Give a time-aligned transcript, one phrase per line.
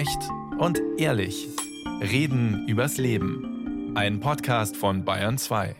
[0.00, 1.46] Echt und ehrlich.
[2.00, 3.92] Reden übers Leben.
[3.94, 5.76] Ein Podcast von Bayern 2.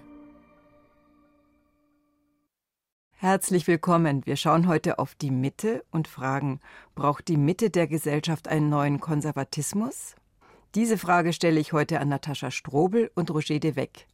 [3.13, 4.27] Herzlich willkommen.
[4.27, 6.61] Wir schauen heute auf die Mitte und fragen,
[6.95, 10.17] braucht die Mitte der Gesellschaft einen neuen Konservatismus?
[10.75, 14.07] Diese Frage stelle ich heute an Natascha Strobel und Roger de Weck.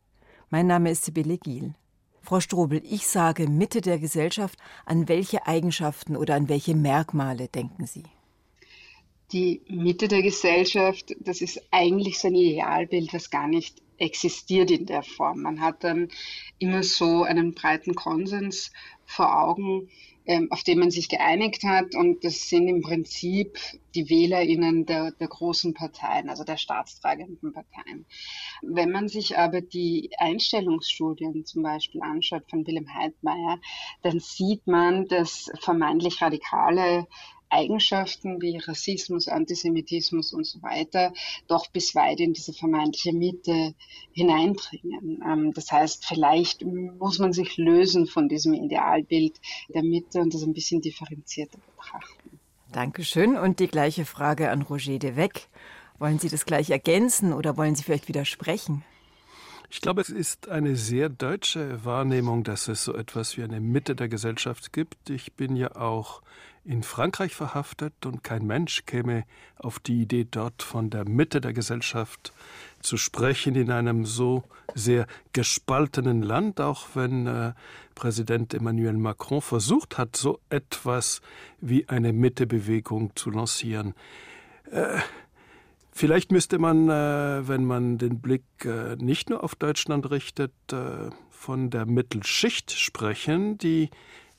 [0.50, 1.74] Mein Name ist Sibylle Giel.
[2.22, 4.56] Frau Strobel, ich sage Mitte der Gesellschaft.
[4.84, 8.04] An welche Eigenschaften oder an welche Merkmale denken Sie?
[9.32, 14.86] Die Mitte der Gesellschaft, das ist eigentlich so ein Idealbild, was gar nicht existiert in
[14.86, 15.42] der Form.
[15.42, 16.08] Man hat dann
[16.58, 18.72] immer so einen breiten Konsens
[19.04, 19.88] vor Augen,
[20.26, 21.94] ähm, auf den man sich geeinigt hat.
[21.94, 23.58] Und das sind im Prinzip
[23.94, 28.04] die WählerInnen der, der großen Parteien, also der staatstragenden Parteien.
[28.62, 33.60] Wenn man sich aber die Einstellungsstudien zum Beispiel anschaut von Wilhelm Heidmeier,
[34.02, 37.06] dann sieht man, dass vermeintlich radikale
[37.48, 41.12] Eigenschaften wie Rassismus, Antisemitismus und so weiter
[41.48, 43.74] doch bis weit in diese vermeintliche Mitte
[44.12, 45.22] hineindringen.
[45.24, 50.42] Ähm, das heißt, vielleicht muss man sich lösen von diesem Idealbild der Mitte und das
[50.42, 52.40] ein bisschen differenzierter betrachten.
[52.72, 53.36] Dankeschön.
[53.36, 55.48] Und die gleiche Frage an Roger de Weck.
[55.98, 58.84] Wollen Sie das gleich ergänzen oder wollen Sie vielleicht widersprechen?
[59.68, 63.96] Ich glaube, es ist eine sehr deutsche Wahrnehmung, dass es so etwas wie eine Mitte
[63.96, 65.10] der Gesellschaft gibt.
[65.10, 66.22] Ich bin ja auch
[66.64, 69.24] in Frankreich verhaftet und kein Mensch käme
[69.56, 72.32] auf die Idee, dort von der Mitte der Gesellschaft
[72.80, 77.52] zu sprechen in einem so sehr gespaltenen Land, auch wenn äh,
[77.94, 81.20] Präsident Emmanuel Macron versucht hat, so etwas
[81.60, 83.94] wie eine Mittebewegung zu lancieren.
[84.70, 84.98] Äh,
[85.96, 91.10] vielleicht müsste man, äh, wenn man den Blick äh, nicht nur auf Deutschland richtet, äh,
[91.30, 93.90] von der Mittelschicht sprechen, die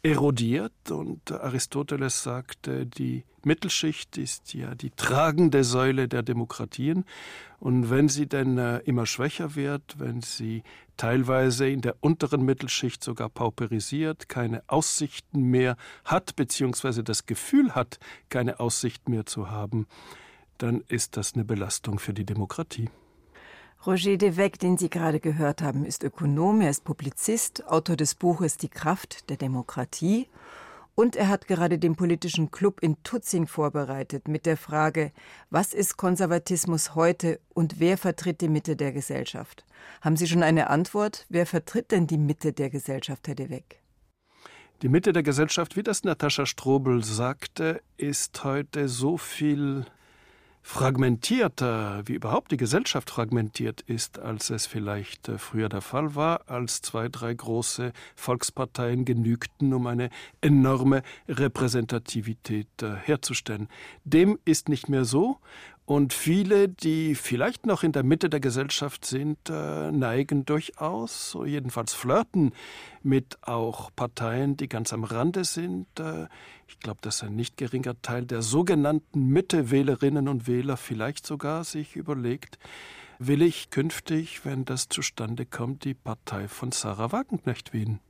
[0.04, 0.92] erodiert.
[0.92, 7.06] Und Aristoteles sagte, die Mittelschicht ist ja die tragende Säule der Demokratien.
[7.60, 10.64] Und wenn sie denn immer schwächer wird, wenn sie
[10.98, 18.00] teilweise in der unteren Mittelschicht sogar pauperisiert, keine Aussichten mehr hat, beziehungsweise das Gefühl hat,
[18.30, 19.88] keine Aussicht mehr zu haben,
[20.58, 22.90] dann ist das eine Belastung für die Demokratie.
[23.86, 28.16] Roger de Weck, den Sie gerade gehört haben, ist Ökonom, er ist Publizist, Autor des
[28.16, 30.28] Buches Die Kraft der Demokratie
[31.00, 35.12] und er hat gerade den politischen Club in Tutzing vorbereitet mit der Frage,
[35.52, 39.64] was ist Konservatismus heute und wer vertritt die Mitte der Gesellschaft?
[40.02, 41.28] Haben Sie schon eine Antwort?
[41.30, 43.84] Wer vertritt denn die Mitte der Gesellschaft, Herr de Weck?
[44.82, 49.86] Die Mitte der Gesellschaft, wie das Natascha Strobel sagte, ist heute so viel
[50.68, 56.42] fragmentierter, wie überhaupt die Gesellschaft fragmentiert ist, als es vielleicht äh, früher der Fall war,
[56.50, 60.10] als zwei, drei große Volksparteien genügten, um eine
[60.42, 63.70] enorme Repräsentativität äh, herzustellen.
[64.04, 65.40] Dem ist nicht mehr so
[65.88, 71.94] und viele, die vielleicht noch in der Mitte der Gesellschaft sind, äh, neigen durchaus, jedenfalls
[71.94, 72.52] flirten
[73.04, 75.88] mit auch Parteien, die ganz am Rande sind.
[75.98, 76.28] Äh,
[76.68, 81.96] ich glaube, dass ein nicht geringer Teil der sogenannten Mitte-Wählerinnen und Wähler vielleicht sogar sich
[81.96, 82.60] überlegt,
[83.18, 88.02] will ich künftig, wenn das zustande kommt, die Partei von Sarah Wagenknecht wählen?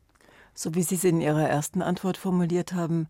[0.55, 3.07] So wie Sie es in Ihrer ersten Antwort formuliert haben,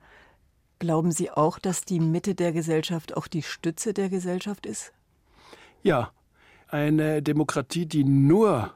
[0.80, 4.94] Glauben Sie auch, dass die Mitte der Gesellschaft auch die Stütze der Gesellschaft ist?
[5.82, 6.12] Ja,
[6.68, 8.74] eine Demokratie, die nur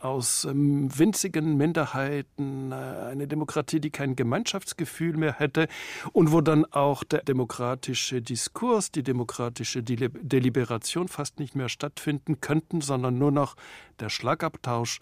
[0.00, 5.68] aus ähm, winzigen Minderheiten, äh, eine Demokratie, die kein Gemeinschaftsgefühl mehr hätte
[6.12, 12.40] und wo dann auch der demokratische Diskurs, die demokratische Deli Deliberation fast nicht mehr stattfinden
[12.40, 13.56] könnten, sondern nur noch
[13.98, 15.00] der Schlagabtausch,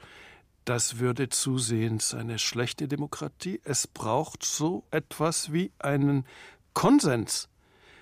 [0.66, 3.60] das würde zusehends eine schlechte Demokratie.
[3.65, 6.27] Es braucht so etwas wie einen
[6.75, 7.49] Konsens,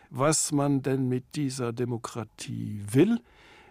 [0.08, 3.20] was man denn mit dieser Demokratie will.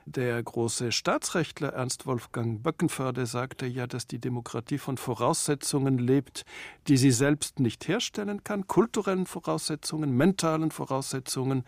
[0.05, 6.45] Der große Staatsrechtler Ernst Wolfgang Böckenförde sagte ja, dass die Demokratie von Voraussetzungen lebt,
[6.87, 11.63] die sie selbst nicht herstellen kann, kulturellen Voraussetzungen, mentalen Voraussetzungen.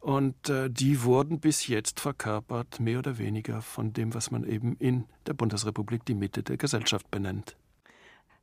[0.00, 4.76] Und äh, die wurden bis jetzt verkörpert, mehr oder weniger von dem, was man eben
[4.78, 7.54] in der Bundesrepublik die Mitte der Gesellschaft benennt.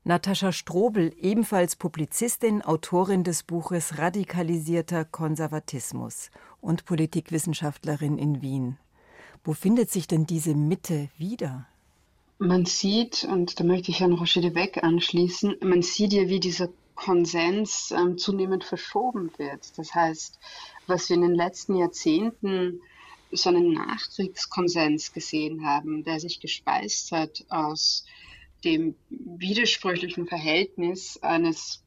[0.04, 6.30] Natascha Strobel, ebenfalls Publizistin, Autorin des Buches Radikalisierter Konservatismus
[6.62, 8.78] und Politikwissenschaftlerin in Wien.
[9.44, 11.68] Wo findet sich denn diese Mitte wieder?
[12.40, 16.40] Man sieht, und da möchte ich Herrn Rocher de Weck anschließen, man sieht ja, wie
[16.40, 19.78] dieser Konsens ähm, zunehmend verschoben wird.
[19.78, 20.38] Das heißt,
[20.88, 22.82] was wir in den letzten Jahrzehnten
[23.32, 28.06] so einen Nachkriegskonsens gesehen haben, der sich gespeist hat aus
[28.64, 31.84] dem widersprüchlichen Verhältnis eines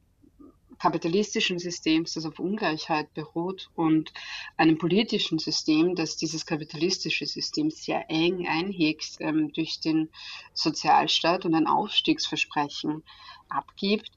[0.79, 4.13] kapitalistischen Systems, das auf Ungleichheit beruht und
[4.57, 10.09] einem politischen System, das dieses kapitalistische System sehr eng einhegt ähm, durch den
[10.55, 13.03] Sozialstaat und ein Aufstiegsversprechen
[13.51, 14.11] abgibt,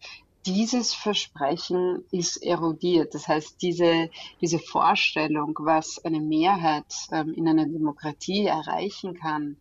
[0.45, 3.13] dieses Versprechen ist erodiert.
[3.13, 4.10] Das heißt, diese,
[4.42, 9.57] diese Vorstellung, was eine Mehrheit ähm, in einer Demokratie erreichen kann,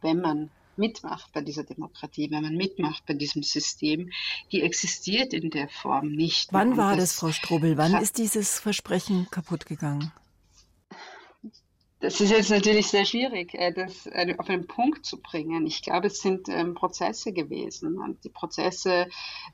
[0.00, 4.10] wenn man mitmacht bei dieser Demokratie, wenn man mitmacht bei diesem System,
[4.52, 6.52] die existiert in der Form nicht.
[6.52, 7.76] Wann war das, das, Frau Strobel?
[7.76, 10.12] Wann ist dieses Versprechen kaputt gegangen?
[12.00, 15.66] Das ist jetzt natürlich sehr schwierig, äh, das äh, auf einen Punkt zu bringen.
[15.66, 17.98] Ich glaube, es sind ähm, Prozesse gewesen.
[17.98, 19.08] Und die Prozesse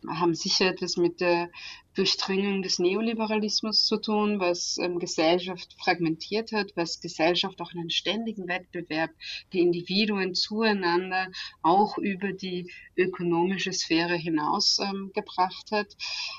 [0.06, 1.48] haben sicher etwas mit der
[1.94, 7.90] Durchdringung des Neoliberalismus zu tun, was ähm, Gesellschaft fragmentiert hat, was Gesellschaft auch in einen
[7.90, 9.10] ständigen Wettbewerb
[9.52, 11.28] der Individuen zueinander
[11.62, 15.96] auch über die ökonomische Sphäre hinaus ähm, gebracht hat.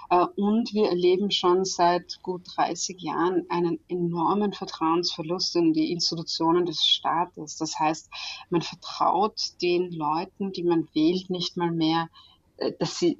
[0.09, 6.65] Äh, und wir erleben schon seit gut 30 Jahren einen enormen Vertrauensverlust in die Institutionen
[6.65, 7.55] des Staates.
[7.57, 8.09] Das heißt,
[8.49, 12.09] man vertraut den Leuten, die man wählt, nicht mal mehr,
[12.57, 13.17] äh, dass sie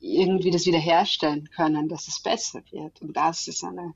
[0.00, 3.00] irgendwie das wiederherstellen können, dass es besser wird.
[3.00, 3.94] Und das ist eine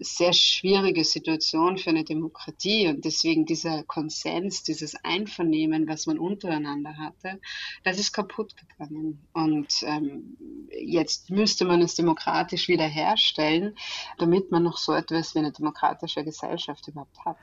[0.00, 6.96] sehr schwierige Situation für eine Demokratie und deswegen dieser Konsens, dieses Einvernehmen, was man untereinander
[6.96, 7.40] hatte,
[7.84, 9.26] das ist kaputt gegangen.
[9.32, 10.36] Und ähm,
[10.70, 13.76] jetzt müsste man es demokratisch wiederherstellen,
[14.18, 17.38] damit man noch so etwas wie eine demokratische Gesellschaft überhaupt hat.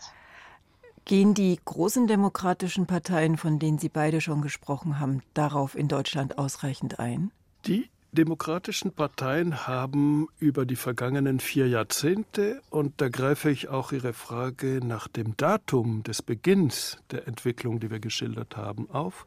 [1.03, 6.39] Gehen die großen demokratischen Parteien, von denen Sie beide schon gesprochen haben, darauf in Deutschland
[6.39, 7.31] ausreichend ein?
[7.67, 14.13] Die demokratischen Parteien haben über die vergangenen vier Jahrzehnte, und da greife ich auch Ihre
[14.13, 19.25] Frage nach dem Datum des Beginns der Entwicklung, die wir geschildert haben, auf,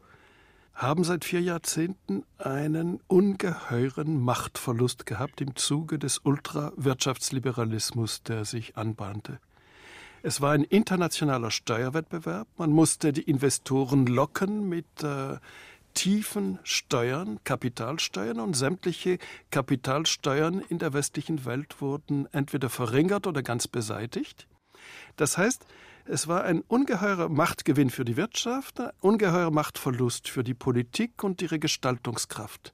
[0.73, 9.41] haben seit vier Jahrzehnten einen ungeheuren Machtverlust gehabt im Zuge des Ultrawirtschaftsliberalismus, der sich anbahnte.
[10.21, 12.47] Es war ein internationaler Steuerwettbewerb.
[12.57, 15.35] Man musste die Investoren locken mit äh,
[15.93, 19.17] tiefen Steuern, Kapitalsteuern und sämtliche
[19.51, 24.47] Kapitalsteuern in der westlichen Welt wurden entweder verringert oder ganz beseitigt.
[25.15, 25.65] Das heißt,
[26.05, 31.41] es war ein ungeheurer Machtgewinn für die Wirtschaft, ein ungeheurer Machtverlust für die Politik und
[31.41, 32.73] ihre Gestaltungskraft.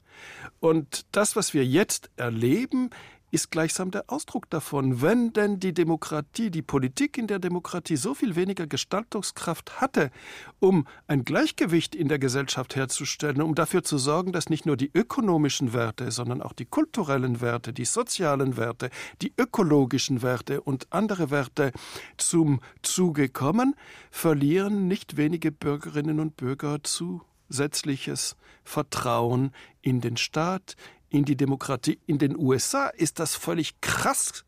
[0.62, 2.92] Und das, was wir jetzt erleben,
[3.32, 5.02] ist gleichsam der Ausdruck davon.
[5.02, 10.12] Wenn denn die Demokratie, die Politik in der Demokratie so viel weniger Gestaltungskraft hatte,
[10.60, 14.92] um ein Gleichgewicht in der Gesellschaft herzustellen, um dafür zu sorgen, dass nicht nur die
[14.94, 18.90] ökonomischen Werte, sondern auch die kulturellen Werte, die sozialen Werte,
[19.22, 21.72] die ökologischen Werte und andere Werte
[22.18, 23.76] zum Zuge kommen,
[24.12, 29.52] verlieren nicht wenige Bürgerinnen und Bürger zusätzliches Vertrauen
[29.82, 30.76] in den Staat,
[31.10, 32.00] in die Demokratie.
[32.08, 34.46] In den USA ist das völlig krass.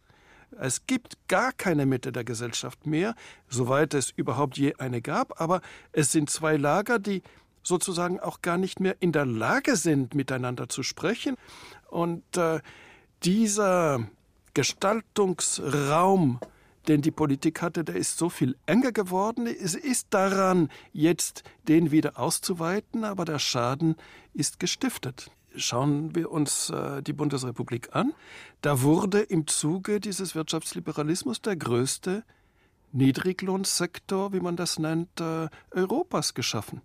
[0.60, 3.16] Es gibt gar keine Mitte der Gesellschaft mehr,
[3.50, 5.62] soweit es überhaupt je eine gab, aber
[5.92, 7.22] es sind zwei Lager, die
[7.64, 11.36] sozusagen auch gar nicht mehr in der Lage sind, miteinander zu sprechen.
[11.90, 12.62] Und äh,
[13.24, 14.08] dieser
[14.54, 16.40] Gestaltungsraum,
[16.88, 19.48] den die Politik hatte, der ist so viel enger geworden.
[19.48, 23.96] Es ist daran, jetzt den wieder auszuweiten, aber der Schaden
[24.34, 25.30] ist gestiftet.
[25.58, 28.14] Schauen wir uns äh, die Bundesrepublik an.
[28.62, 32.24] Da wurde im Zuge dieses Wirtschaftsliberalismus der größte
[32.92, 36.82] Niedriglohnsektor, wie man das nennt, äh, Europas geschaffen.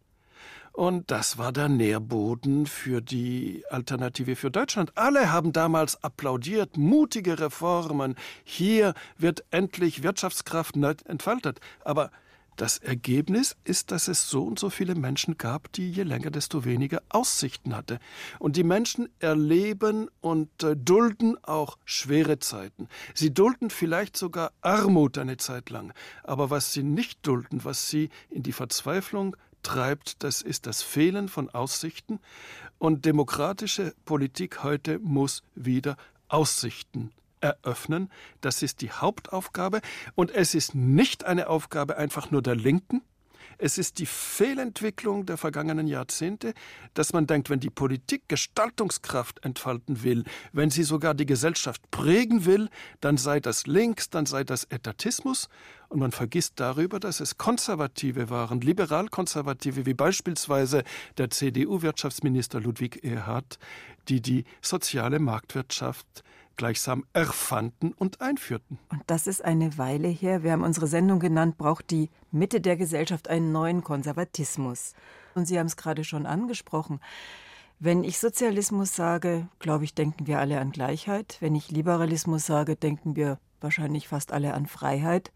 [0.73, 4.97] Und das war der Nährboden für die Alternative für Deutschland.
[4.97, 8.17] Alle haben damals applaudiert, mutige Reformen.
[8.43, 11.61] Hier wird endlich Wirtschaftskraft entfaltet.
[11.85, 12.11] Aber
[12.57, 16.65] das Ergebnis ist, dass es so und so viele Menschen gab, die je länger, desto
[16.65, 17.99] weniger Aussichten hatte.
[18.39, 22.89] Und die Menschen erleben und äh, dulden auch schwere Zeiten.
[23.15, 25.93] Sie dulden vielleicht sogar Armut eine Zeit lang.
[26.23, 31.29] Aber was sie nicht dulden, was sie in die Verzweiflung treibt, das ist das Fehlen
[31.29, 32.21] von Aussichten.
[32.79, 35.97] Und demokratische Politik heute muss wieder
[36.29, 38.11] Aussichten eröffnen.
[38.41, 39.81] Das ist die Hauptaufgabe.
[40.15, 43.03] Und es ist nicht eine Aufgabe einfach nur der Linken.
[43.59, 46.53] Es ist die Fehlentwicklung der vergangenen Jahrzehnte,
[46.95, 52.45] dass man denkt, wenn die Politik Gestaltungskraft entfalten will, wenn sie sogar die Gesellschaft prägen
[52.45, 52.69] will,
[53.01, 55.49] dann sei das links, dann sei das Etatismus.
[55.89, 60.83] Und man vergisst darüber, dass es Konservative waren, liberal-konservative, wie beispielsweise
[61.19, 63.59] der CDU-Wirtschaftsminister Ludwig Erhard,
[64.09, 66.25] die die soziale Marktwirtschaft
[66.57, 68.79] gleichsam erfanden und einführten.
[68.89, 70.43] Und das ist eine Weile her.
[70.43, 74.95] Wir haben unsere Sendung genannt, braucht die Mitte der Gesellschaft einen neuen Konservatismus.
[75.35, 77.01] Und Sie haben es gerade schon angesprochen.
[77.79, 81.37] Wenn ich Sozialismus sage, glaube ich, denken wir alle an Gleichheit.
[81.41, 85.33] Wenn ich Liberalismus sage, denken wir wahrscheinlich fast alle an Freiheit.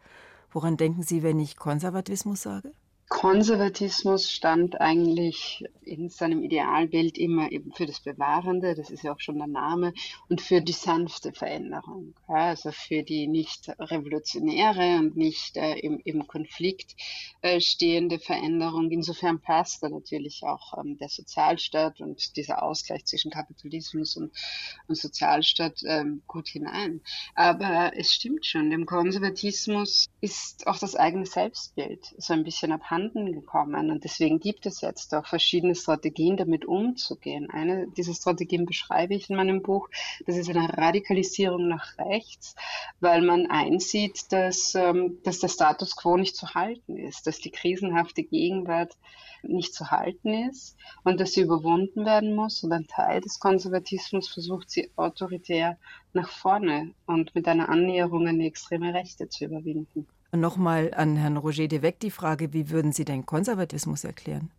[0.50, 2.72] Woran denken Sie, wenn ich Konservatismus sage?
[3.08, 9.20] Konservatismus stand eigentlich in seinem Idealbild immer eben für das Bewahrende, das ist ja auch
[9.20, 9.94] schon der Name,
[10.28, 16.00] und für die sanfte Veränderung, ja, also für die nicht revolutionäre und nicht äh, im,
[16.04, 16.96] im Konflikt
[17.42, 18.90] äh, stehende Veränderung.
[18.90, 24.32] Insofern passt da natürlich auch ähm, der Sozialstaat und dieser Ausgleich zwischen Kapitalismus und,
[24.88, 27.00] und Sozialstaat ähm, gut hinein.
[27.36, 32.95] Aber es stimmt schon, dem Konservatismus ist auch das eigene Selbstbild so ein bisschen abhanden
[32.96, 33.90] abhanden gekommen.
[33.90, 37.50] Und deswegen gibt es jetzt auch verschiedene Strategien, damit umzugehen.
[37.50, 39.88] Eine dieser Strategien beschreibe ich in meinem Buch.
[40.26, 42.54] Das ist eine Radikalisierung nach rechts,
[43.00, 47.50] weil man einsieht, dass, ähm, dass der Status quo nicht zu halten ist, dass die
[47.50, 48.96] krisenhafte Gegenwart
[49.42, 52.64] nicht zu halten ist und dass sie überwunden werden muss.
[52.64, 55.78] Und ein Teil des Konservatismus versucht sie autoritär
[56.14, 60.06] nach vorne und mit einer Annäherung an die extreme Rechte zu überwinden.
[60.32, 64.50] Nochmal an Herrn Roger de Weck die Frage, wie würden Sie den Konservatismus erklären?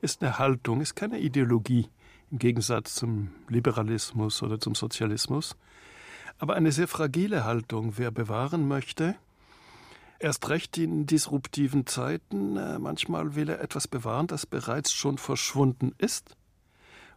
[0.00, 1.88] Ist eine Haltung, ist keine Ideologie
[2.30, 5.56] im Gegensatz zum Liberalismus oder zum Sozialismus,
[6.38, 7.94] aber eine sehr fragile Haltung.
[7.96, 9.14] Wer bewahren möchte,
[10.18, 15.92] erst recht in disruptiven Zeiten, äh, manchmal will er etwas bewahren, das bereits schon verschwunden
[15.98, 16.36] ist.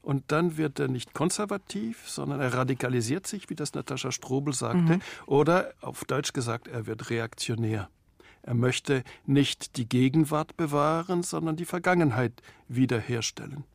[0.02, 4.78] Und dann wird er nicht konservativ, sondern er radikalisiert sich, wie das Natascha Strobel sagte,
[4.78, 5.02] mhm.
[5.26, 7.90] oder auf Deutsch gesagt, er wird reaktionär.
[8.48, 12.32] Er möchte nicht die Gegenwart bewahren, sondern die Vergangenheit
[12.70, 13.66] wiederherstellen.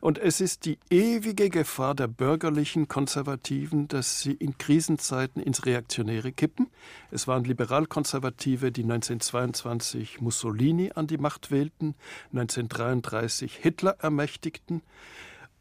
[0.00, 6.32] Und es ist die ewige Gefahr der bürgerlichen Konservativen, dass sie in Krisenzeiten ins Reaktionäre
[6.32, 6.66] kippen.
[7.12, 11.94] Es waren Liberalkonservative, die 1922 Mussolini an die Macht wählten,
[12.32, 14.82] 1933 Hitler ermächtigten.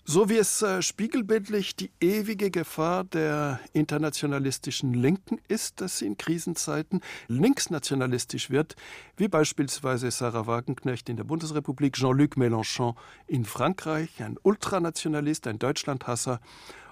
[0.08, 6.16] So wie es äh, spiegelbildlich die ewige Gefahr der internationalistischen Linken ist, dass sie in
[6.16, 8.76] Krisenzeiten linksnationalistisch wird,
[9.18, 12.94] wie beispielsweise Sarah Wagenknecht in der Bundesrepublik, Jean-Luc Mélenchon
[13.26, 16.40] in Frankreich, ein Ultranationalist, ein Deutschlandhasser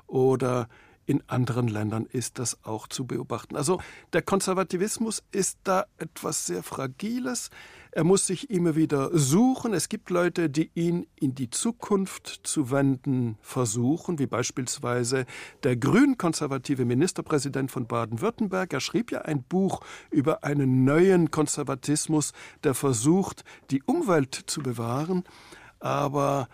[0.08, 0.67] oder
[1.05, 3.55] in anderen Ländern ist das auch zu beobachten.
[3.55, 3.79] Also
[4.13, 7.51] der Konservativismus ist da etwas sehr Fragiles.
[7.95, 9.75] Er muss sich immer wieder suchen.
[9.75, 15.27] Es gibt Leute, die ihn in die Zukunft zu wenden versuchen, wie beispielsweise
[15.62, 18.73] der grün-konservative Ministerpräsident von Baden-Württemberg.
[18.73, 22.33] Er schrieb ja ein Buch über einen neuen Konservatismus,
[22.63, 25.23] der versucht, die Umwelt zu bewahren.
[25.79, 26.47] Aber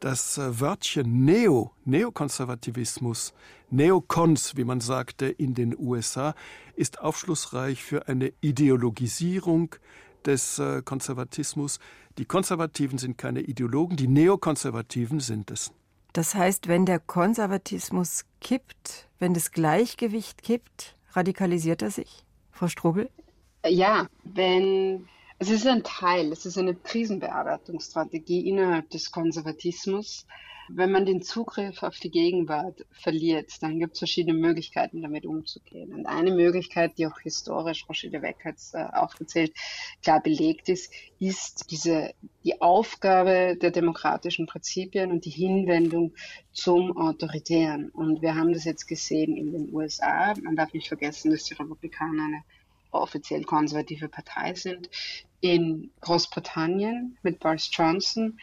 [0.00, 3.32] das Wörtchen Neo, Neokonservativismus,
[3.70, 6.34] Neokons, wie man sagte in den USA,
[6.74, 9.76] ist aufschlussreich für eine Ideologisierung
[10.26, 11.78] des äh, Konservatismus.
[12.18, 15.72] Die Konservativen sind keine Ideologen, die Neokonservativen sind es.
[16.12, 22.24] Das heißt, wenn der Konservatismus kippt, wenn das Gleichgewicht kippt, radikalisiert er sich?
[22.50, 23.08] Frau Strobel?
[23.64, 25.06] Ja, wenn
[25.38, 30.26] es ist ein Teil, es ist eine Krisenbearbeitungsstrategie innerhalb des Konservatismus.
[30.72, 35.92] Wenn man den Zugriff auf die Gegenwart verliert, dann gibt es verschiedene Möglichkeiten, damit umzugehen.
[35.92, 39.52] Und eine Möglichkeit, die auch historisch, Roger Weck hat es äh, aufgezählt,
[40.02, 46.14] klar belegt ist, ist diese, die Aufgabe der demokratischen Prinzipien und die Hinwendung
[46.52, 47.90] zum Autoritären.
[47.90, 50.34] Und wir haben das jetzt gesehen in den USA.
[50.42, 52.44] Man darf nicht vergessen, dass die Republikaner eine
[52.92, 54.88] offiziell konservative Partei sind.
[55.40, 58.38] In Großbritannien mit Boris Johnson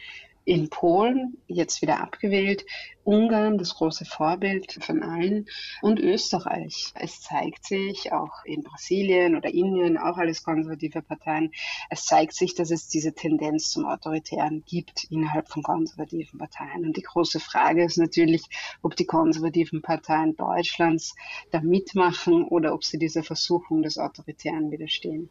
[0.48, 2.64] in Polen, jetzt wieder abgewählt,
[3.04, 5.46] Ungarn, das große Vorbild von allen,
[5.82, 6.94] und Österreich.
[6.94, 11.52] Es zeigt sich auch in Brasilien oder Indien, auch alles konservative Parteien,
[11.90, 16.86] es zeigt sich, dass es diese Tendenz zum Autoritären gibt innerhalb von konservativen Parteien.
[16.86, 18.44] Und die große Frage ist natürlich,
[18.80, 21.14] ob die konservativen Parteien Deutschlands
[21.50, 25.28] da mitmachen oder ob sie dieser Versuchung des Autoritären widerstehen.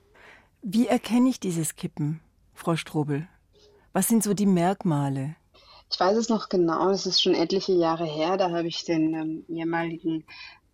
[0.61, 2.19] Wie erkenne ich dieses Kippen,
[2.53, 3.27] Frau Strobel?
[3.97, 5.35] Was sind so die Merkmale?
[5.91, 9.15] Ich weiß es noch genau, es ist schon etliche Jahre her, da habe ich den
[9.15, 10.23] ähm, ehemaligen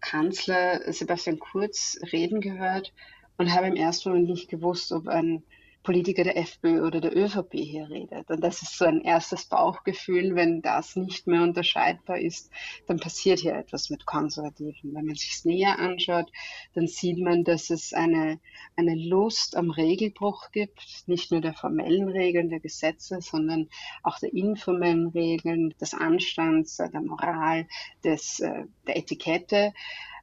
[0.01, 2.91] Kanzler Sebastian Kurz reden gehört
[3.37, 5.41] und habe im ersten Moment nicht gewusst, ob ein
[5.83, 8.29] Politiker der FPÖ oder der ÖVP hier redet.
[8.29, 12.49] Und das ist so ein erstes Bauchgefühl, wenn das nicht mehr unterscheidbar ist,
[12.87, 14.93] dann passiert hier etwas mit Konservativen.
[14.95, 16.31] Wenn man sich es näher anschaut,
[16.73, 18.39] dann sieht man, dass es eine,
[18.75, 23.69] eine Lust am Regelbruch gibt, nicht nur der formellen Regeln der Gesetze, sondern
[24.03, 27.67] auch der informellen Regeln, des Anstands, der Moral,
[28.03, 29.73] des, äh, der Etikette.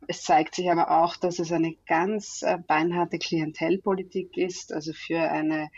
[0.07, 5.21] Es zeigt sich aber auch, dass es eine ganz äh, beinharte Klientelpolitik ist, also für
[5.21, 5.71] eine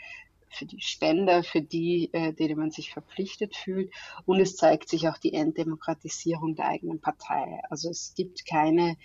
[0.53, 3.91] für die Spender, für die, äh, denen man sich verpflichtet fühlt.
[4.25, 7.61] Und es zeigt sich auch die Entdemokratisierung der eigenen Partei.
[7.69, 8.95] Also es gibt keine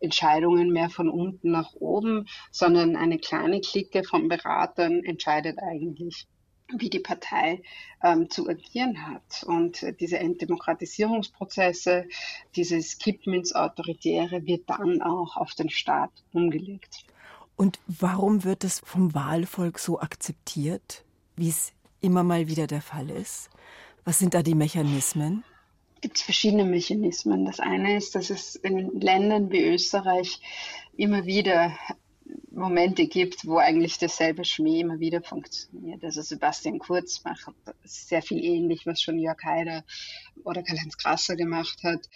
[0.00, 6.26] Entscheidungen mehr von unten nach oben, sondern eine kleine Clique von Beratern entscheidet eigentlich
[6.72, 7.62] wie die Partei
[8.02, 9.44] ähm, zu agieren hat.
[9.46, 12.06] Und äh, diese Entdemokratisierungsprozesse,
[12.54, 17.04] dieses Kippen ins Autoritäre wird dann auch auf den Staat umgelegt.
[17.56, 21.04] Und warum wird es vom Wahlvolk so akzeptiert,
[21.36, 23.48] wie es immer mal wieder der Fall ist?
[24.04, 25.42] Was sind da die Mechanismen?
[26.00, 27.44] gibt es verschiedene Mechanismen.
[27.44, 30.40] Das eine ist, dass es in Ländern wie Österreich
[30.96, 31.76] immer wieder
[32.56, 36.02] Momente gibt, wo eigentlich derselbe Schmäh immer wieder funktioniert.
[36.02, 37.52] Also Sebastian Kurz macht
[37.84, 39.84] sehr viel ähnlich, was schon Jörg Haider
[40.44, 42.08] oder Karl-Heinz Grasser gemacht hat.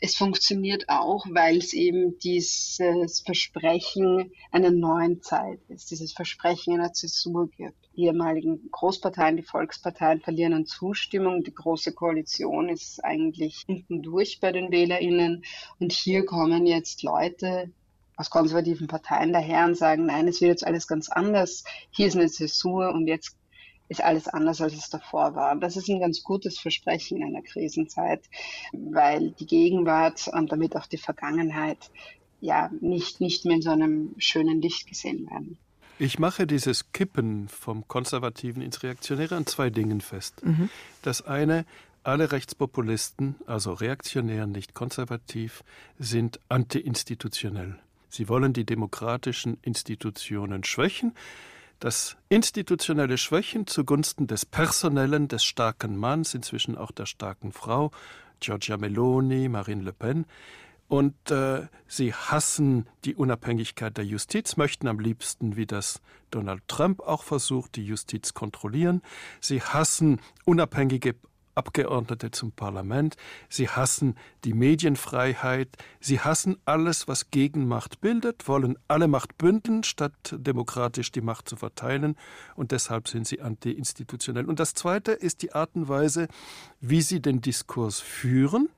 [0.00, 6.92] Es funktioniert auch, weil es eben dieses Versprechen einer neuen Zeit ist, dieses Versprechen einer
[6.92, 7.76] Zäsur gibt.
[7.96, 11.42] Die ehemaligen Großparteien, die Volksparteien verlieren an Zustimmung.
[11.42, 15.44] Die Große Koalition ist eigentlich unten durch bei den WählerInnen.
[15.80, 17.72] Und hier kommen jetzt Leute,
[18.18, 21.62] aus konservativen Parteien daher und sagen, nein, es wird jetzt alles ganz anders.
[21.90, 23.36] Hier ist eine Zäsur und jetzt
[23.88, 25.56] ist alles anders, als es davor war.
[25.56, 28.22] Das ist ein ganz gutes Versprechen in einer Krisenzeit,
[28.72, 31.90] weil die Gegenwart und damit auch die Vergangenheit
[32.40, 35.56] ja nicht, nicht mehr in so einem schönen Licht gesehen werden.
[36.00, 40.44] Ich mache dieses Kippen vom Konservativen ins Reaktionäre an zwei Dingen fest.
[40.44, 40.70] Mhm.
[41.02, 41.64] Das eine,
[42.02, 45.62] alle Rechtspopulisten, also reaktionär, nicht konservativ,
[45.98, 47.78] sind antiinstitutionell.
[48.08, 51.14] Sie wollen die demokratischen Institutionen schwächen
[51.80, 57.92] dass institutionelle Schwächen zugunsten des personellen, des starken Manns, inzwischen auch der starken Frau,
[58.40, 60.26] Giorgia Meloni, Marine Le Pen,
[60.88, 66.00] und äh, sie hassen die Unabhängigkeit der Justiz, möchten am liebsten, wie das
[66.30, 69.02] Donald Trump auch versucht, die Justiz kontrollieren.
[69.40, 71.14] Sie hassen unabhängige
[71.58, 73.16] Abgeordnete zum Parlament,
[73.48, 75.68] sie hassen die Medienfreiheit,
[76.00, 81.56] sie hassen alles, was Gegenmacht bildet, wollen alle Macht bündeln, statt demokratisch die Macht zu
[81.56, 82.16] verteilen,
[82.54, 84.46] und deshalb sind sie antiinstitutionell.
[84.46, 86.28] Und das Zweite ist die Art und Weise,
[86.80, 88.68] wie sie den Diskurs führen.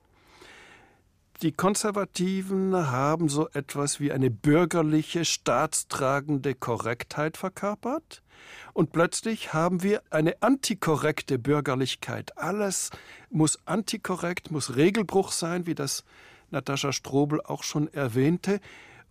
[1.42, 8.22] Die Konservativen haben so etwas wie eine bürgerliche, staatstragende Korrektheit verkörpert.
[8.74, 12.37] Und plötzlich haben wir eine antikorrekte Bürgerlichkeit.
[12.37, 12.90] Alles
[13.31, 16.05] muss antikorrekt, muss Regelbruch sein, wie das
[16.50, 18.61] Natascha Strobel auch schon erwähnte.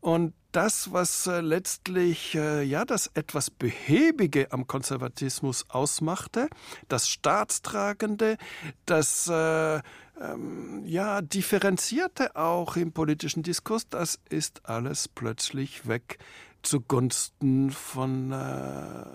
[0.02, 6.50] Und das, was äh, letztlich äh, ja das etwas Behäbige am Konservatismus ausmachte,
[6.88, 8.38] das Staatstragende,
[8.86, 9.82] das äh,
[10.20, 16.18] ähm, ja differenzierte auch im politischen Diskurs, das ist alles plötzlich weg
[16.62, 19.06] zugunsten von äh,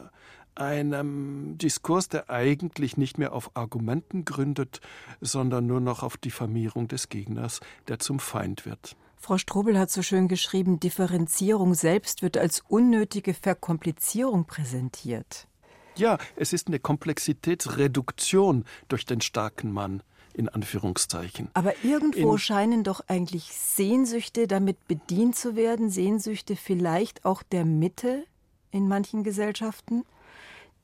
[0.54, 4.80] einem Diskurs, der eigentlich nicht mehr auf Argumenten gründet,
[5.20, 8.96] sondern nur noch auf Diffamierung des Gegners, der zum Feind wird.
[9.24, 15.48] Frau Strobel hat so schön geschrieben, Differenzierung selbst wird als unnötige Verkomplizierung präsentiert.
[15.96, 20.02] Ja, es ist eine Komplexitätsreduktion durch den starken Mann
[20.34, 21.48] in Anführungszeichen.
[21.54, 27.64] Aber irgendwo in scheinen doch eigentlich Sehnsüchte damit bedient zu werden, Sehnsüchte vielleicht auch der
[27.64, 28.24] Mitte
[28.72, 30.04] in manchen Gesellschaften,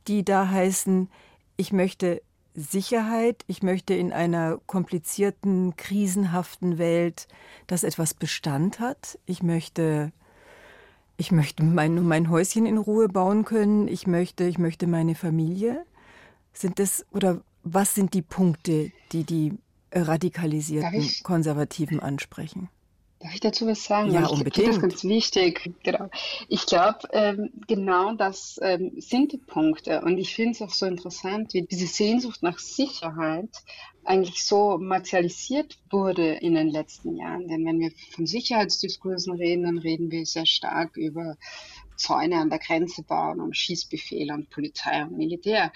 [0.09, 1.11] die da heißen,
[1.59, 2.22] ich möchte
[2.61, 7.29] Sicherheit, ich möchte in einer komplizierten, krisenhaften Welt,
[7.66, 9.18] dass etwas Bestand hat.
[9.27, 10.12] Ich möchte
[11.20, 15.85] ich möchte mein, mein Häuschen in Ruhe bauen können, ich möchte, ich möchte meine Familie.
[16.55, 19.53] Sind das oder was sind die Punkte, die die
[19.92, 22.70] radikalisierten Konservativen ansprechen?
[23.20, 24.12] Darf ich dazu was sagen?
[24.12, 24.54] Ja, ich unbedingt.
[24.54, 25.74] finde das ganz wichtig.
[25.83, 26.09] Genau.
[26.48, 30.00] Ich glaube, ähm, genau das ähm, sind die Punkte.
[30.00, 33.50] Und ich finde es auch so interessant, wie diese Sehnsucht nach Sicherheit
[34.04, 37.46] eigentlich so martialisiert wurde in den letzten Jahren.
[37.46, 41.37] Denn wenn wir von Sicherheitsdiskursen reden, dann reden wir sehr stark über
[41.96, 45.72] Zäune an der Grenze bauen und Schießbefehle und Polizei und Militär.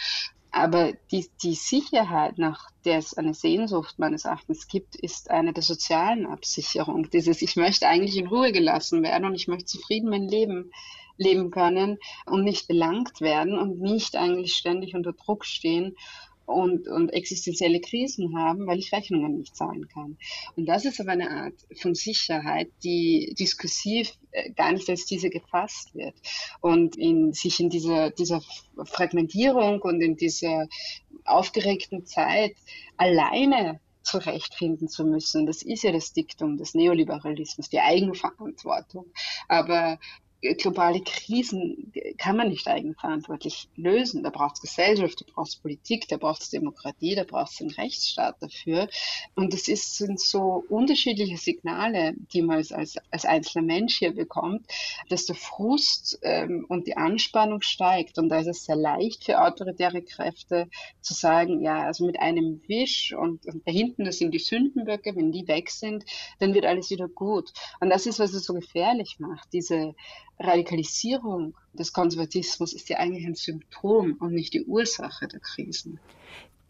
[0.56, 5.64] Aber die, die Sicherheit, nach der es eine Sehnsucht meines Erachtens gibt, ist eine der
[5.64, 7.10] sozialen Absicherung.
[7.10, 10.70] Dieses, ich möchte eigentlich in Ruhe gelassen werden und ich möchte zufrieden mein Leben
[11.16, 15.96] leben können und nicht belangt werden und nicht eigentlich ständig unter Druck stehen
[16.46, 20.16] und, und existenzielle Krisen haben, weil ich Rechnungen nicht zahlen kann.
[20.56, 25.30] Und das ist aber eine Art von Sicherheit, die diskursiv äh, gar nicht als diese
[25.30, 26.14] gefasst wird
[26.60, 28.42] und in, sich in dieser, dieser
[28.84, 30.68] Fragmentierung und in dieser
[31.24, 32.54] aufgeregten Zeit
[32.96, 35.46] alleine zurechtfinden zu müssen.
[35.46, 39.06] Das ist ja das Diktum des Neoliberalismus, die Eigenverantwortung.
[39.48, 39.98] Aber
[40.52, 44.22] globale Krisen kann man nicht eigenverantwortlich lösen.
[44.22, 47.60] Da braucht es Gesellschaft, da braucht es Politik, da braucht es Demokratie, da braucht es
[47.60, 48.88] einen Rechtsstaat dafür.
[49.34, 54.14] Und es ist, sind so unterschiedliche Signale, die man als, als, als einzelner Mensch hier
[54.14, 54.66] bekommt,
[55.08, 58.18] dass der Frust ähm, und die Anspannung steigt.
[58.18, 60.68] Und da ist es sehr leicht für autoritäre Kräfte
[61.00, 65.16] zu sagen, ja, also mit einem Wisch und, und da hinten, das sind die Sündenböcke,
[65.16, 66.04] wenn die weg sind,
[66.38, 67.52] dann wird alles wieder gut.
[67.80, 69.52] Und das ist, was es so gefährlich macht.
[69.52, 69.94] Diese
[70.38, 75.98] Radikalisierung des Konservatismus ist ja eigentlich ein Symptom und nicht die Ursache der Krisen.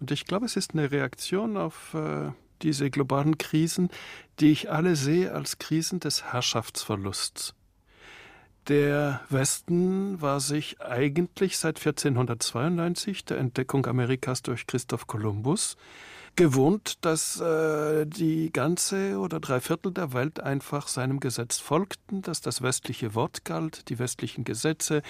[0.00, 2.30] Und ich glaube, es ist eine Reaktion auf äh,
[2.62, 3.88] diese globalen Krisen,
[4.40, 7.54] die ich alle sehe als Krisen des Herrschaftsverlusts.
[8.68, 15.76] Der Westen war sich eigentlich seit 1492, der Entdeckung Amerikas durch Christoph Kolumbus,
[16.36, 22.40] gewohnt, dass äh, die ganze oder drei Viertel der Welt einfach seinem Gesetz folgten, dass
[22.40, 25.02] das westliche Wort galt, die westlichen Gesetze,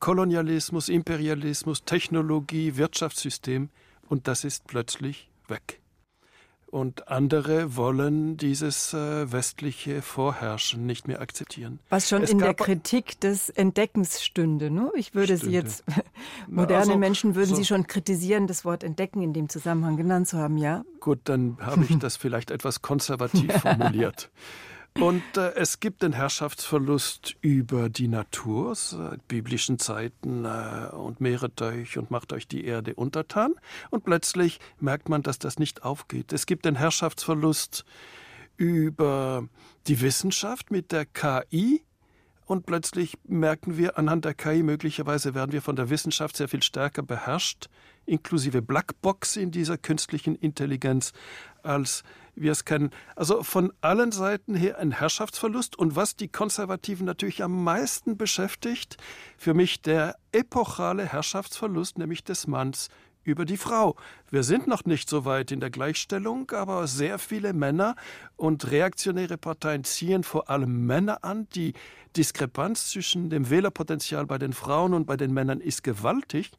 [0.00, 3.70] Kolonialismus, Imperialismus, Technologie, Wirtschaftssystem,
[4.08, 5.80] und das ist plötzlich weg
[6.70, 11.78] und andere wollen dieses äh, westliche Vorherrschen nicht mehr akzeptieren.
[11.88, 14.70] Was schon es in der Kritik des Entdeckens stünde.
[14.70, 14.90] Ne?
[14.94, 15.46] Ich würde stünde.
[15.46, 15.84] Sie jetzt,
[16.48, 20.28] moderne also, Menschen würden so, Sie schon kritisieren, das Wort Entdecken in dem Zusammenhang genannt
[20.28, 20.84] zu haben, ja?
[21.00, 24.30] Gut, dann habe ich das vielleicht etwas konservativ formuliert.
[25.00, 31.62] Und äh, es gibt den Herrschaftsverlust über die Natur, seit biblischen Zeiten, äh, und mehret
[31.62, 33.54] euch und macht euch die Erde untertan.
[33.90, 36.32] Und plötzlich merkt man, dass das nicht aufgeht.
[36.32, 37.84] Es gibt den Herrschaftsverlust
[38.56, 39.48] über
[39.86, 41.84] die Wissenschaft mit der KI.
[42.44, 46.62] Und plötzlich merken wir, anhand der KI möglicherweise werden wir von der Wissenschaft sehr viel
[46.62, 47.68] stärker beherrscht,
[48.04, 51.12] inklusive Blackbox in dieser künstlichen Intelligenz,
[51.62, 52.02] als
[52.40, 52.90] wir es kennen.
[53.16, 58.96] Also von allen Seiten her ein Herrschaftsverlust und was die Konservativen natürlich am meisten beschäftigt,
[59.36, 62.88] für mich der epochale Herrschaftsverlust, nämlich des Manns
[63.28, 63.96] über die Frau.
[64.30, 67.94] Wir sind noch nicht so weit in der Gleichstellung, aber sehr viele Männer
[68.36, 71.46] und reaktionäre Parteien ziehen vor allem Männer an.
[71.54, 71.74] Die
[72.16, 76.52] Diskrepanz zwischen dem Wählerpotenzial bei den Frauen und bei den Männern ist gewaltig.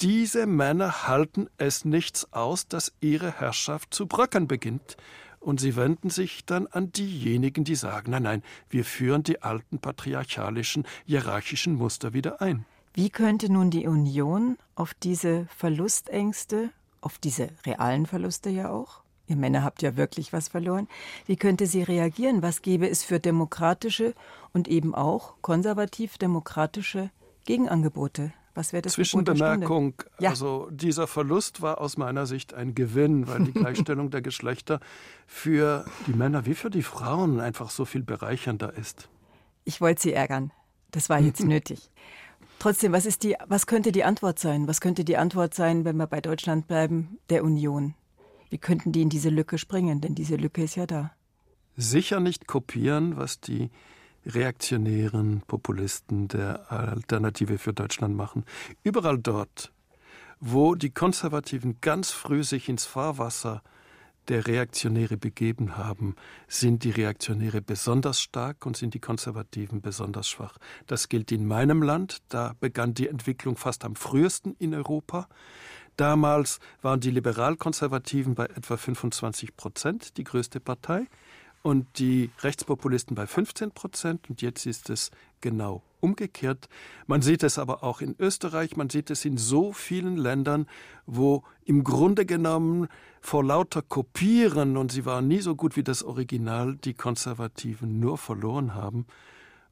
[0.00, 4.98] Diese Männer halten es nichts aus, dass ihre Herrschaft zu bröckern beginnt,
[5.40, 9.78] und sie wenden sich dann an diejenigen, die sagen, nein, nein, wir führen die alten
[9.78, 12.66] patriarchalischen, hierarchischen Muster wieder ein.
[12.94, 19.36] Wie könnte nun die Union auf diese Verlustängste, auf diese realen Verluste ja auch, ihr
[19.36, 20.88] Männer habt ja wirklich was verloren,
[21.26, 22.42] wie könnte sie reagieren?
[22.42, 24.14] Was gäbe es für demokratische
[24.52, 27.10] und eben auch konservativ-demokratische
[27.44, 28.32] Gegenangebote?
[28.56, 30.30] Was wäre das Zwischenbemerkung, ja.
[30.30, 34.80] also dieser Verlust war aus meiner Sicht ein Gewinn, weil die Gleichstellung der Geschlechter
[35.26, 39.10] für die Männer wie für die Frauen einfach so viel bereichernder ist.
[39.64, 40.52] Ich wollte Sie ärgern.
[40.90, 41.90] Das war jetzt nötig.
[42.58, 44.66] Trotzdem, was, ist die, was könnte die Antwort sein?
[44.66, 47.94] Was könnte die Antwort sein, wenn wir bei Deutschland bleiben, der Union?
[48.48, 50.00] Wie könnten die in diese Lücke springen?
[50.00, 51.12] Denn diese Lücke ist ja da.
[51.76, 53.70] Sicher nicht kopieren, was die
[54.26, 58.44] reaktionären Populisten der Alternative für Deutschland machen.
[58.82, 59.72] Überall dort,
[60.40, 63.62] wo die Konservativen ganz früh sich ins Fahrwasser
[64.28, 66.16] der Reaktionäre begeben haben,
[66.48, 70.58] sind die Reaktionäre besonders stark und sind die Konservativen besonders schwach.
[70.86, 75.28] Das gilt in meinem Land, da begann die Entwicklung fast am frühesten in Europa.
[75.96, 81.06] Damals waren die Liberalkonservativen bei etwa 25 Prozent die größte Partei
[81.66, 84.30] und die Rechtspopulisten bei 15 Prozent.
[84.30, 86.68] Und jetzt ist es genau umgekehrt.
[87.08, 90.68] Man sieht es aber auch in Österreich, man sieht es in so vielen Ländern,
[91.06, 92.86] wo im Grunde genommen
[93.20, 98.16] vor lauter Kopieren, und sie waren nie so gut wie das Original, die Konservativen nur
[98.16, 99.04] verloren haben.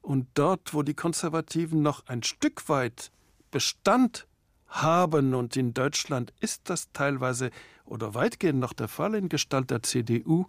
[0.03, 3.13] Und dort, wo die Konservativen noch ein Stück weit
[3.53, 4.27] Bestand
[4.67, 7.53] haben, und in Deutschland ist das teilweise
[7.85, 10.49] oder weitgehend noch der Fall in Gestalt der CDU,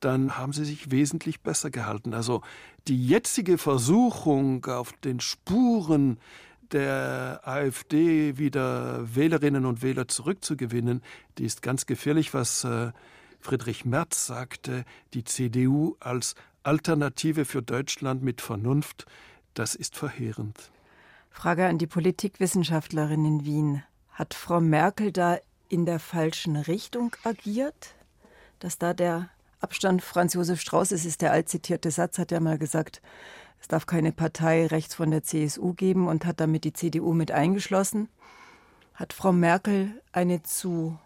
[0.00, 2.14] dann haben sie sich wesentlich besser gehalten.
[2.14, 2.42] Also
[2.88, 6.18] die jetzige Versuchung, auf den Spuren
[6.72, 11.02] der AfD wieder Wählerinnen und Wähler zurückzugewinnen,
[11.38, 12.92] die ist ganz gefährlich, was äh,
[13.40, 19.06] Friedrich Merz sagte, die CDU als Alternative für Deutschland mit Vernunft,
[19.54, 20.70] das ist verheerend.
[21.30, 23.82] Frage an die Politikwissenschaftlerin in Wien.
[24.10, 27.94] Hat Frau Merkel da in der falschen Richtung agiert?
[28.58, 29.28] Dass da der
[29.60, 33.00] Abstand Franz Josef Strauß, es ist der altzitierte Satz, hat ja mal gesagt,
[33.60, 37.32] es darf keine Partei rechts von der CSU geben und hat damit die CDU mit
[37.32, 38.08] eingeschlossen.
[38.94, 40.98] Hat Frau Merkel eine zu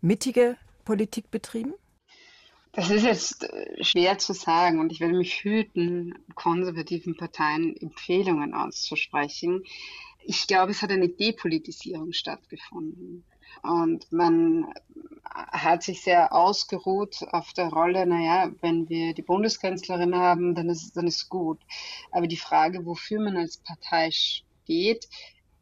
[0.00, 1.74] mittige Politik betrieben?
[2.72, 8.54] Das ist jetzt äh, schwer zu sagen und ich werde mich hüten, konservativen Parteien Empfehlungen
[8.54, 9.64] auszusprechen.
[10.24, 13.24] Ich glaube, es hat eine Depolitisierung stattgefunden.
[13.62, 14.72] Und man
[15.34, 20.96] hat sich sehr ausgeruht auf der Rolle, naja, wenn wir die Bundeskanzlerin haben, dann ist,
[20.96, 21.60] dann ist gut.
[22.10, 25.08] Aber die Frage, wofür man als Partei steht,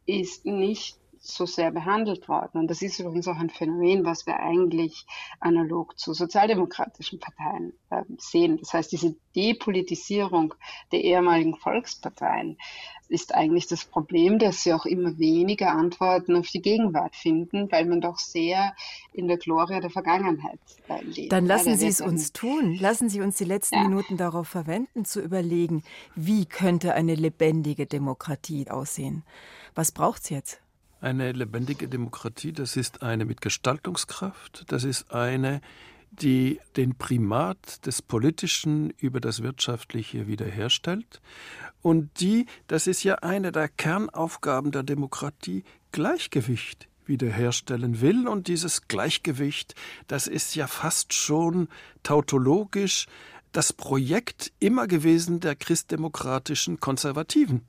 [0.07, 2.59] ist nicht so sehr behandelt worden.
[2.61, 5.07] Und das ist übrigens auch ein Phänomen, was wir eigentlich
[5.41, 8.59] analog zu sozialdemokratischen Parteien äh, sehen.
[8.59, 10.55] Das heißt, diese Depolitisierung
[10.93, 12.57] der ehemaligen Volksparteien
[13.09, 17.87] ist eigentlich das Problem, dass sie auch immer weniger Antworten auf die Gegenwart finden, weil
[17.87, 18.75] man doch sehr
[19.13, 20.59] in der Gloria der Vergangenheit
[20.89, 21.33] äh, lebt.
[21.33, 22.77] Dann lassen Sie es uns tun.
[22.81, 23.83] Lassen Sie uns die letzten ja.
[23.85, 25.83] Minuten darauf verwenden, zu überlegen,
[26.15, 29.23] wie könnte eine lebendige Demokratie aussehen.
[29.75, 30.61] Was braucht es jetzt?
[31.07, 35.61] Eine lebendige Demokratie, das ist eine mit Gestaltungskraft, das ist eine,
[36.11, 41.21] die den Primat des Politischen über das Wirtschaftliche wiederherstellt
[41.81, 48.27] und die, das ist ja eine der Kernaufgaben der Demokratie, Gleichgewicht wiederherstellen will.
[48.27, 49.77] Und dieses Gleichgewicht,
[50.09, 51.69] das ist ja fast schon
[52.03, 53.07] tautologisch
[53.53, 57.63] das Projekt immer gewesen der christdemokratischen Konservativen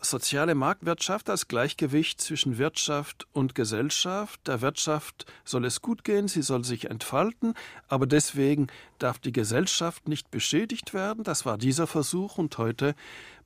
[0.00, 4.46] soziale Marktwirtschaft als Gleichgewicht zwischen Wirtschaft und Gesellschaft.
[4.46, 7.54] Der Wirtschaft soll es gut gehen, sie soll sich entfalten,
[7.88, 11.24] aber deswegen darf die Gesellschaft nicht beschädigt werden.
[11.24, 12.94] Das war dieser Versuch und heute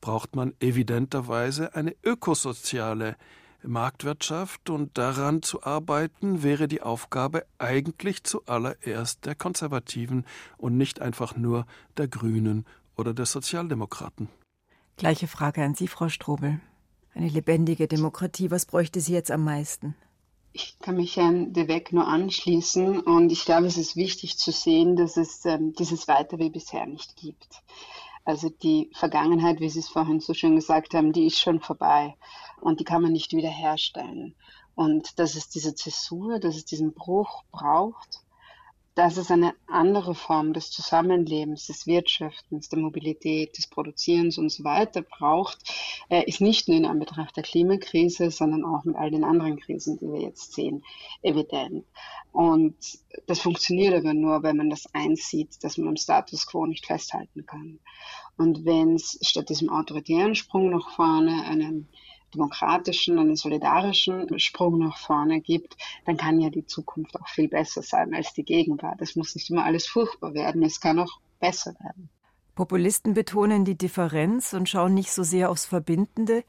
[0.00, 3.16] braucht man evidenterweise eine ökosoziale
[3.64, 10.26] Marktwirtschaft und daran zu arbeiten wäre die Aufgabe eigentlich zuallererst der Konservativen
[10.58, 14.28] und nicht einfach nur der Grünen oder der Sozialdemokraten.
[14.96, 16.61] Gleiche Frage an Sie, Frau Strobel.
[17.14, 19.94] Eine lebendige Demokratie, was bräuchte sie jetzt am meisten?
[20.55, 24.50] Ich kann mich Herrn De Weck nur anschließen und ich glaube, es ist wichtig zu
[24.50, 27.62] sehen, dass es ähm, dieses Weiter wie bisher nicht gibt.
[28.24, 32.16] Also die Vergangenheit, wie Sie es vorhin so schön gesagt haben, die ist schon vorbei
[32.61, 34.35] und die kann man nicht wiederherstellen.
[34.74, 38.21] Und dass es diese Zäsur, dass es diesen Bruch braucht,
[38.94, 44.64] dass es eine andere Form des Zusammenlebens, des Wirtschaftens, der Mobilität, des Produzierens und so
[44.64, 45.59] weiter braucht,
[46.11, 49.98] äh, ist nicht nur in Anbetracht der Klimakrise, sondern auch mit all den anderen Krisen,
[49.98, 50.85] die wir jetzt sehen,
[51.22, 51.87] evident.
[52.33, 52.76] Und
[53.26, 57.46] das funktioniert aber nur, wenn man das einsieht, dass man am Status quo nicht festhalten
[57.46, 57.78] kann.
[58.37, 61.88] Und wenn es statt diesem autoritären Sprung nach vorne einen
[62.35, 67.83] demokratischen, einen solidarischen Sprung nach vorne gibt, dann kann ja die Zukunft auch viel besser
[67.83, 69.01] sein als die Gegenwart.
[69.01, 72.09] Es muss nicht immer alles furchtbar werden, es kann auch besser werden.
[72.55, 76.45] Populisten betonen die Differenz und schauen nicht so sehr aufs Verbindende.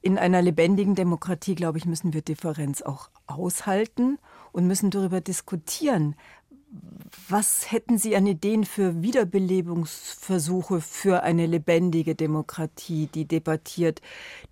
[0.00, 4.18] In einer lebendigen Demokratie, glaube ich, müssen wir Differenz auch aushalten
[4.52, 6.14] und müssen darüber diskutieren,
[7.28, 14.00] was hätten Sie an Ideen für Wiederbelebungsversuche für eine lebendige Demokratie, die debattiert,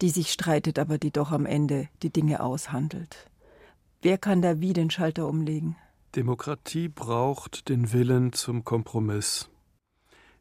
[0.00, 3.30] die sich streitet, aber die doch am Ende die Dinge aushandelt?
[4.02, 5.76] Wer kann da wie den Schalter umlegen?
[6.14, 9.50] Demokratie braucht den Willen zum Kompromiss.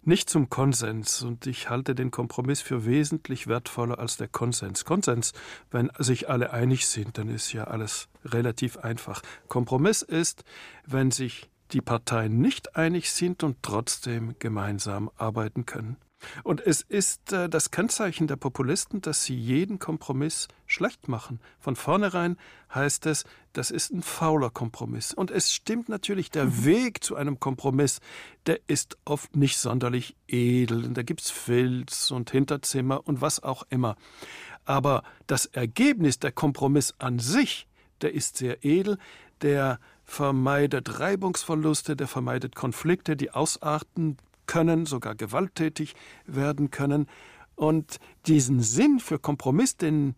[0.04, 4.86] Nicht zum Konsens, und ich halte den Kompromiss für wesentlich wertvoller als der Konsens.
[4.86, 5.34] Konsens,
[5.72, 9.24] wenn sich alle einig sind, dann ist ja alles relativ einfach.
[9.48, 10.44] Kompromiss ist,
[10.86, 15.98] wenn sich die Parteien nicht einig sind und trotzdem gemeinsam arbeiten können.
[16.44, 21.40] Und es ist äh, das Kennzeichen der Populisten, dass sie jeden Kompromiss schlecht machen.
[21.60, 22.38] Von vornherein
[22.74, 25.14] heißt es, das ist ein fauler Kompromiss.
[25.14, 26.66] Und es stimmt natürlich, der mhm.
[26.66, 28.00] Weg zu einem Kompromiss,
[28.46, 30.90] der ist oft nicht sonderlich edel.
[30.90, 33.96] Da gibt es Filz und Hinterzimmer und was auch immer.
[34.66, 37.68] Aber das Ergebnis, der Kompromiss an sich,
[38.02, 38.98] der ist sehr edel,
[39.42, 47.08] der vermeidet Reibungsverluste, der vermeidet Konflikte, die ausarten können, sogar gewalttätig werden können.
[47.56, 50.16] Und diesen Sinn für Kompromiss, den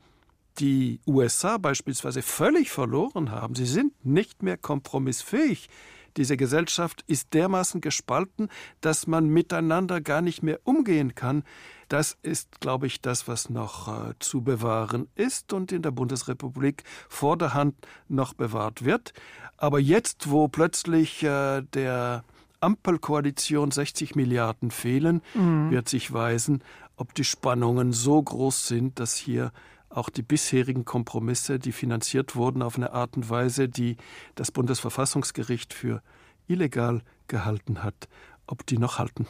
[0.59, 5.69] die USA beispielsweise völlig verloren haben, sie sind nicht mehr kompromissfähig.
[6.17, 8.49] Diese Gesellschaft ist dermaßen gespalten,
[8.81, 11.43] dass man miteinander gar nicht mehr umgehen kann.
[11.89, 16.83] Das ist, glaube ich, das, was noch äh, zu bewahren ist und in der Bundesrepublik
[17.07, 17.75] vor der Hand
[18.09, 19.13] noch bewahrt wird.
[19.55, 22.23] Aber jetzt, wo plötzlich äh, der
[22.59, 25.71] Ampelkoalition 60 Milliarden fehlen, mhm.
[25.71, 26.63] wird sich weisen,
[26.97, 29.51] ob die Spannungen so groß sind, dass hier
[29.89, 33.97] auch die bisherigen Kompromisse, die finanziert wurden auf eine Art und Weise, die
[34.35, 36.01] das Bundesverfassungsgericht für
[36.47, 38.07] illegal gehalten hat,
[38.47, 39.27] ob die noch halten.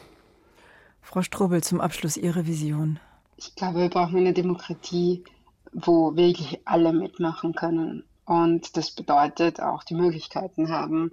[1.01, 2.99] Frau Strobel, zum Abschluss Ihre Vision.
[3.37, 5.23] Ich glaube, wir brauchen eine Demokratie,
[5.71, 8.03] wo wirklich alle mitmachen können.
[8.25, 11.11] Und das bedeutet auch die Möglichkeiten haben,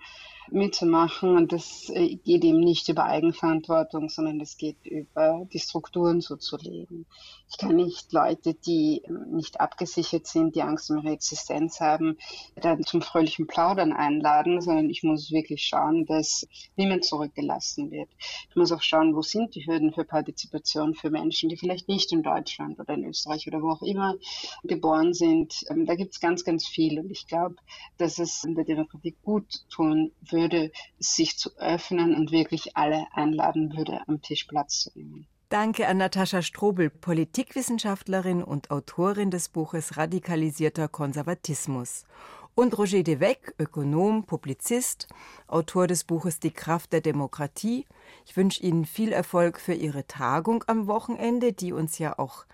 [0.50, 1.37] mitzumachen.
[1.37, 6.37] Und das äh, geht eben nicht über Eigenverantwortung, sondern es geht über die Strukturen so
[6.37, 7.07] zu leben.
[7.50, 12.18] Ich kann nicht Leute, die ähm, nicht abgesichert sind, die Angst um ihre Existenz haben,
[12.57, 18.09] dann zum fröhlichen Plaudern einladen, sondern ich muss wirklich schauen, dass niemand zurückgelassen wird.
[18.48, 22.12] Ich muss auch schauen, wo sind die Hürden für Partizipation für Menschen, die vielleicht nicht
[22.12, 24.14] in Deutschland oder in Österreich oder wo auch immer
[24.64, 25.64] geboren sind.
[25.70, 26.98] Ähm, da gibt es ganz, ganz viel.
[26.98, 27.57] Und ich glaube,
[27.98, 34.01] dass es der Demokratie gut tun würde, sich zu öffnen und wirklich alle einladen würde,
[34.07, 35.27] am Tisch Platz zu nehmen.
[35.49, 42.05] Danke an Natascha Strobel, Politikwissenschaftlerin und Autorin des Buches Radikalisierter Konservatismus.
[42.57, 45.09] Und Roger Devec, Ökonom, Publizist,
[45.47, 47.87] Autor des Buches Die Kraft der Demokratie.
[48.27, 52.47] Ich wünsche Ihnen viel Erfolg für Ihre Tagung am Wochenende, die uns ja auch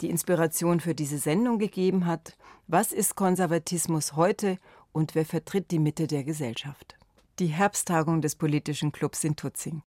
[0.00, 2.36] die Inspiration für diese Sendung gegeben hat.
[2.66, 4.58] Was ist Konservatismus heute
[4.92, 6.99] und wer vertritt die Mitte der Gesellschaft?
[7.40, 9.78] Die Herbsttagung des politischen Clubs in Tutzing.